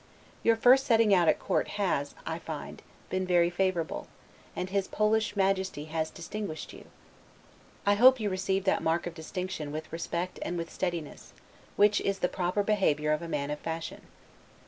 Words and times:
Your 0.41 0.55
first 0.55 0.87
setting 0.87 1.13
out 1.13 1.27
at 1.27 1.37
court 1.37 1.67
has, 1.77 2.15
I 2.25 2.39
find, 2.39 2.81
been 3.11 3.23
very 3.27 3.51
favorable; 3.51 4.07
and 4.55 4.67
his 4.67 4.87
Polish 4.87 5.35
Majesty 5.35 5.85
has 5.93 6.09
distinguished 6.09 6.73
you. 6.73 6.85
I 7.85 7.93
hope 7.93 8.19
you 8.19 8.27
received 8.27 8.65
that 8.65 8.81
mark 8.81 9.05
of 9.05 9.13
distinction 9.13 9.71
with 9.71 9.93
respect 9.93 10.39
and 10.41 10.57
with 10.57 10.73
steadiness, 10.73 11.33
which 11.75 12.01
is 12.01 12.17
the 12.17 12.27
proper 12.29 12.63
behavior 12.63 13.11
of 13.11 13.21
a 13.21 13.27
man 13.27 13.51
of 13.51 13.59
fashion. 13.59 14.01